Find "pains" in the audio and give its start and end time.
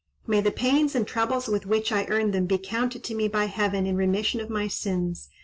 0.49-0.95